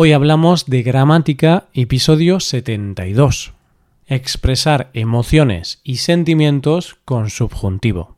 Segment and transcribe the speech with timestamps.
[0.00, 3.52] Hoy hablamos de gramática, episodio 72.
[4.06, 8.14] Expresar emociones y sentimientos con subjuntivo.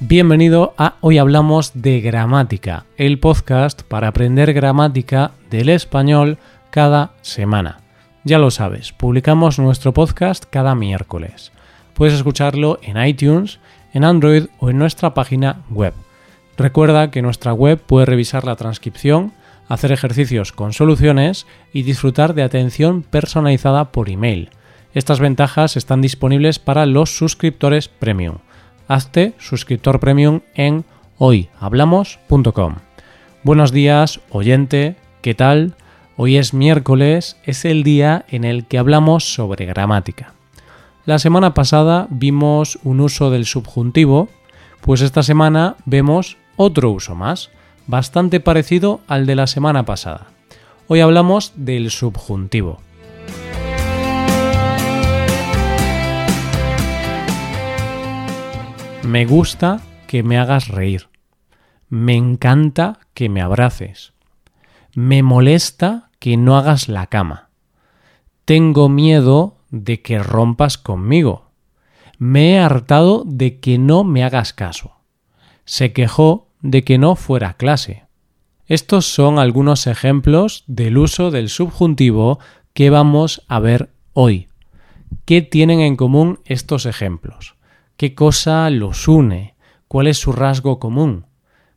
[0.00, 6.36] Bienvenido a Hoy Hablamos de Gramática, el podcast para aprender gramática del español
[6.68, 7.78] cada semana.
[8.22, 11.52] Ya lo sabes, publicamos nuestro podcast cada miércoles.
[11.96, 13.58] Puedes escucharlo en iTunes,
[13.94, 15.94] en Android o en nuestra página web.
[16.58, 19.32] Recuerda que nuestra web puedes revisar la transcripción,
[19.66, 24.50] hacer ejercicios con soluciones y disfrutar de atención personalizada por email.
[24.92, 28.36] Estas ventajas están disponibles para los suscriptores premium.
[28.88, 30.84] Hazte suscriptor premium en
[31.16, 32.74] hoyhablamos.com.
[33.42, 35.76] Buenos días, oyente, ¿qué tal?
[36.18, 40.34] Hoy es miércoles, es el día en el que hablamos sobre gramática.
[41.06, 44.28] La semana pasada vimos un uso del subjuntivo,
[44.80, 47.50] pues esta semana vemos otro uso más,
[47.86, 50.26] bastante parecido al de la semana pasada.
[50.88, 52.80] Hoy hablamos del subjuntivo.
[59.04, 61.08] Me gusta que me hagas reír.
[61.88, 64.12] Me encanta que me abraces.
[64.96, 67.50] Me molesta que no hagas la cama.
[68.44, 71.50] Tengo miedo de que rompas conmigo.
[72.18, 74.96] Me he hartado de que no me hagas caso.
[75.64, 78.04] Se quejó de que no fuera clase.
[78.66, 82.38] Estos son algunos ejemplos del uso del subjuntivo
[82.72, 84.48] que vamos a ver hoy.
[85.24, 87.54] ¿Qué tienen en común estos ejemplos?
[87.96, 89.54] ¿Qué cosa los une?
[89.88, 91.26] ¿Cuál es su rasgo común?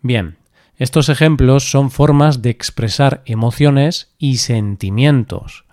[0.00, 0.38] Bien,
[0.76, 5.64] estos ejemplos son formas de expresar emociones y sentimientos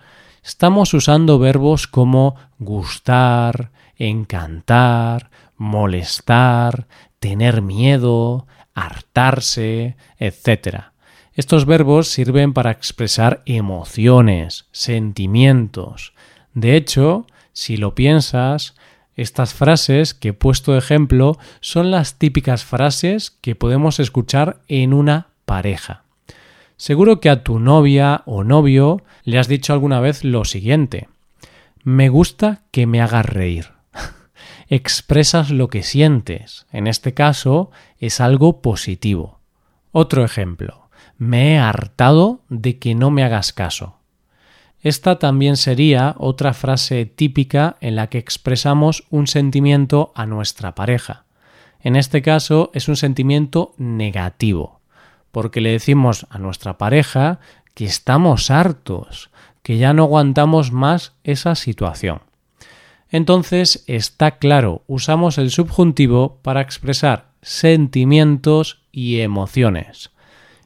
[0.49, 6.87] estamos usando verbos como gustar, encantar, molestar,
[7.19, 10.85] tener miedo, hartarse, etc.
[11.35, 16.13] Estos verbos sirven para expresar emociones, sentimientos.
[16.55, 18.73] De hecho, si lo piensas,
[19.15, 24.93] estas frases que he puesto de ejemplo son las típicas frases que podemos escuchar en
[24.93, 26.08] una pareja.
[26.79, 31.09] Seguro que a tu novia o novio le has dicho alguna vez lo siguiente.
[31.83, 33.73] Me gusta que me hagas reír.
[34.69, 36.67] Expresas lo que sientes.
[36.71, 39.41] En este caso es algo positivo.
[39.91, 40.87] Otro ejemplo.
[41.17, 43.97] Me he hartado de que no me hagas caso.
[44.79, 51.25] Esta también sería otra frase típica en la que expresamos un sentimiento a nuestra pareja.
[51.81, 54.78] En este caso es un sentimiento negativo
[55.31, 57.39] porque le decimos a nuestra pareja
[57.73, 59.29] que estamos hartos,
[59.63, 62.21] que ya no aguantamos más esa situación.
[63.09, 70.11] Entonces está claro, usamos el subjuntivo para expresar sentimientos y emociones.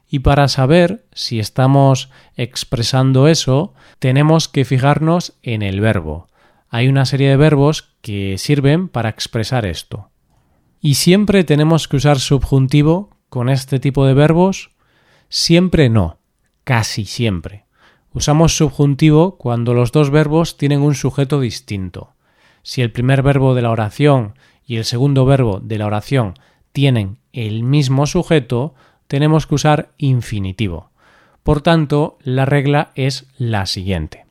[0.08, 6.28] Y para saber si estamos expresando eso, tenemos que fijarnos en el verbo.
[6.68, 10.10] Hay una serie de verbos que sirven para expresar esto.
[10.80, 14.70] Y siempre tenemos que usar subjuntivo con este tipo de verbos?
[15.28, 16.18] Siempre no,
[16.62, 17.64] casi siempre.
[18.12, 22.12] Usamos subjuntivo cuando los dos verbos tienen un sujeto distinto.
[22.62, 24.34] Si el primer verbo de la oración
[24.64, 26.34] y el segundo verbo de la oración
[26.70, 28.76] tienen el mismo sujeto,
[29.08, 30.90] tenemos que usar infinitivo.
[31.42, 34.26] Por tanto, la regla es la siguiente.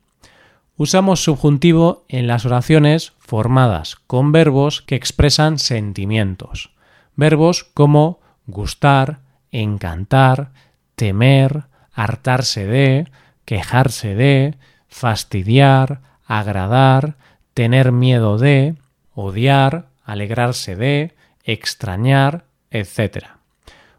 [0.78, 6.70] Usamos subjuntivo en las oraciones formadas con verbos que expresan sentimientos.
[7.16, 10.52] Verbos como gustar, encantar,
[10.94, 13.08] temer, hartarse de,
[13.44, 14.56] quejarse de,
[14.88, 17.16] fastidiar, agradar,
[17.52, 18.76] tener miedo de,
[19.14, 23.26] odiar, alegrarse de, extrañar, etc.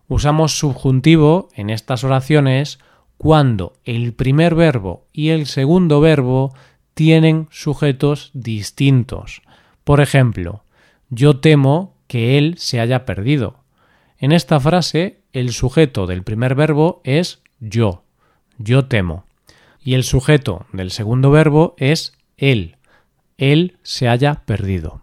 [0.08, 2.80] Usamos subjuntivo en estas oraciones
[3.18, 6.54] cuando el primer verbo y el segundo verbo
[6.94, 9.42] tienen sujetos distintos.
[9.84, 10.64] Por ejemplo,
[11.10, 13.65] yo temo que él se haya perdido.
[14.18, 18.04] En esta frase, el sujeto del primer verbo es yo,
[18.58, 19.26] yo temo.
[19.84, 22.78] Y el sujeto del segundo verbo es él,
[23.38, 25.02] él se haya perdido.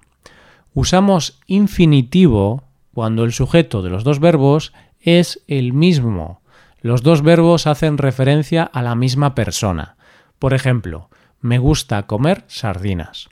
[0.75, 2.64] Usamos infinitivo
[2.94, 6.41] cuando el sujeto de los dos verbos es el mismo.
[6.81, 9.97] Los dos verbos hacen referencia a la misma persona.
[10.38, 11.11] Por ejemplo,
[11.41, 13.29] me gusta comer sardinas.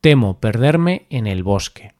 [0.00, 1.92] Temo perderme en el bosque.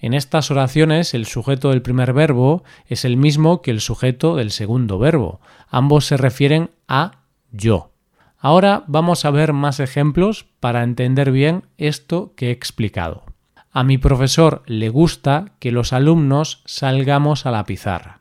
[0.00, 4.50] En estas oraciones el sujeto del primer verbo es el mismo que el sujeto del
[4.50, 5.40] segundo verbo.
[5.68, 7.20] Ambos se refieren a
[7.52, 7.90] yo.
[8.38, 13.24] Ahora vamos a ver más ejemplos para entender bien esto que he explicado.
[13.72, 18.20] A mi profesor le gusta que los alumnos salgamos a la pizarra.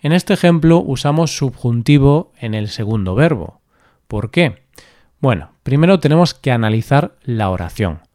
[0.00, 3.60] En este ejemplo usamos subjuntivo en el segundo verbo.
[4.08, 4.62] ¿Por qué?
[5.20, 8.05] Bueno, primero tenemos que analizar la oración.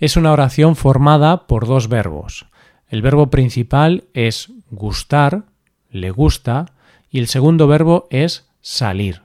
[0.00, 2.46] Es una oración formada por dos verbos.
[2.88, 5.44] El verbo principal es gustar,
[5.90, 6.64] le gusta,
[7.10, 9.20] y el segundo verbo es salir,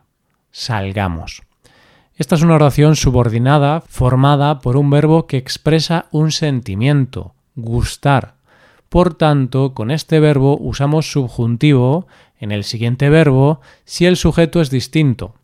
[0.52, 1.44] salgamos.
[2.18, 8.36] Esta es una oración subordinada formada por un verbo que expresa un sentimiento, gustar.
[8.90, 12.06] Por tanto, con este verbo usamos subjuntivo
[12.38, 15.36] en el siguiente verbo si el sujeto es distinto.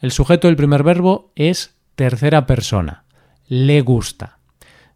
[0.00, 3.02] El sujeto del primer verbo es tercera persona,
[3.48, 4.39] le gusta,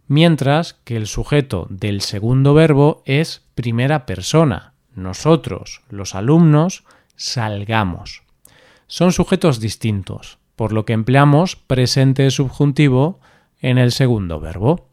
[0.08, 6.84] mientras que el sujeto del segundo verbo es primera persona, nosotros, los alumnos,
[7.16, 8.22] salgamos.
[8.86, 13.18] Son sujetos distintos, por lo que empleamos presente subjuntivo
[13.60, 14.86] en el segundo verbo.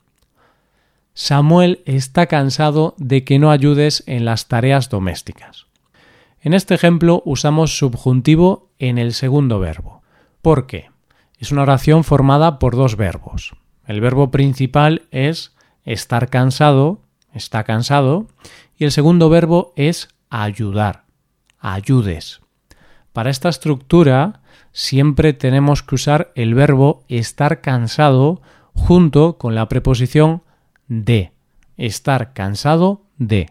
[1.14, 5.68] Samuel está cansado de que no ayudes en las tareas domésticas.
[6.42, 10.02] En este ejemplo usamos subjuntivo en el segundo verbo.
[10.42, 10.90] ¿Por qué?
[11.38, 13.54] Es una oración formada por dos verbos.
[13.92, 15.54] El verbo principal es
[15.84, 17.02] estar cansado,
[17.34, 18.26] está cansado,
[18.78, 21.04] y el segundo verbo es ayudar,
[21.60, 22.40] ayudes.
[23.12, 28.42] Para esta estructura siempre tenemos que usar el verbo estar cansado
[28.74, 30.42] junto con la preposición
[30.88, 31.34] de.
[31.76, 33.50] Estar cansado de.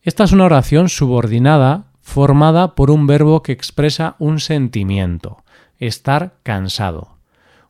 [0.00, 5.44] Esta es una oración subordinada formada por un verbo que expresa un sentimiento,
[5.78, 7.13] estar cansado.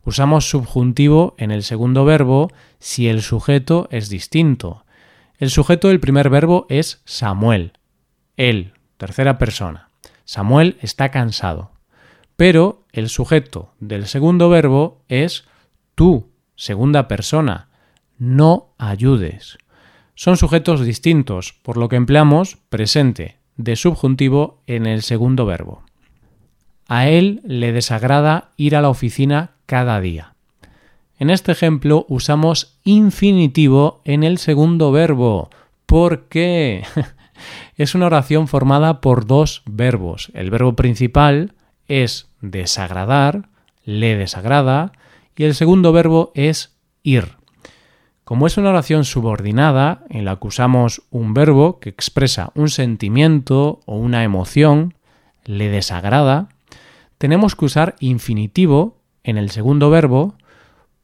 [0.05, 4.85] Usamos subjuntivo en el segundo verbo si el sujeto es distinto.
[5.39, 7.73] El sujeto del primer verbo es Samuel,
[8.37, 9.91] él, tercera persona.
[10.25, 11.73] Samuel está cansado.
[12.37, 15.45] Pero el sujeto del segundo verbo es
[15.95, 17.69] tú, segunda persona.
[18.19, 19.59] No ayudes.
[20.15, 25.85] Son sujetos distintos, por lo que empleamos presente de subjuntivo en el segundo verbo.
[26.88, 30.34] A él le desagrada ir a la oficina cada día.
[31.19, 35.50] En este ejemplo usamos infinitivo en el segundo verbo.
[35.86, 36.84] ¿Por qué?
[37.76, 40.31] es una oración formada por dos verbos.
[40.34, 41.54] El verbo principal
[41.88, 43.48] es desagradar,
[43.84, 44.92] le desagrada,
[45.36, 47.36] y el segundo verbo es ir.
[48.25, 53.81] Como es una oración subordinada en la que usamos un verbo que expresa un sentimiento
[53.84, 54.94] o una emoción,
[55.44, 56.48] le desagrada,
[57.19, 60.37] tenemos que usar infinitivo en el segundo verbo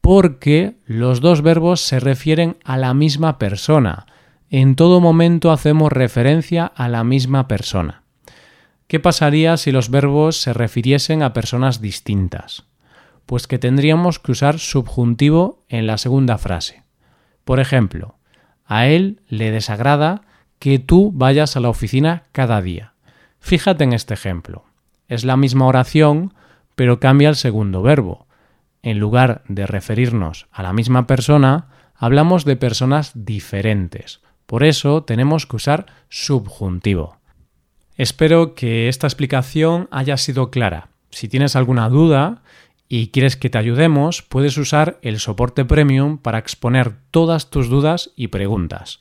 [0.01, 4.07] porque los dos verbos se refieren a la misma persona,
[4.51, 8.03] en todo momento hacemos referencia a la misma persona.
[8.89, 12.65] ¿Qué pasaría si los verbos se refiriesen a personas distintas?
[13.27, 16.83] Pues que tendríamos que usar subjuntivo en la segunda frase.
[17.45, 18.17] Por ejemplo,
[18.65, 20.23] a él le desagrada
[20.59, 22.95] que tú vayas a la oficina cada día.
[23.39, 24.65] Fíjate en este ejemplo.
[25.11, 26.35] Es la misma oración,
[26.77, 28.29] pero cambia el segundo verbo.
[28.81, 31.67] En lugar de referirnos a la misma persona,
[31.97, 34.21] hablamos de personas diferentes.
[34.47, 37.17] Por eso tenemos que usar subjuntivo.
[37.97, 40.91] Espero que esta explicación haya sido clara.
[41.11, 42.43] Si tienes alguna duda
[42.89, 48.13] y quieres que te ayudemos, puedes usar el soporte premium para exponer todas tus dudas
[48.15, 49.01] y preguntas.